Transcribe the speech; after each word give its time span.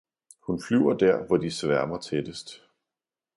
Hun 0.41 0.61
flyver 0.61 0.93
der, 0.93 1.25
hvor 1.27 1.37
de 1.37 1.51
sværmer 1.51 1.97
tættest! 1.99 2.49